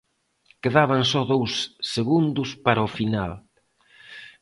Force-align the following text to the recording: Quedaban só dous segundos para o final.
Quedaban 0.63 1.01
só 1.11 1.21
dous 1.31 1.51
segundos 1.93 2.49
para 2.65 2.87
o 2.87 2.93
final. 2.97 3.31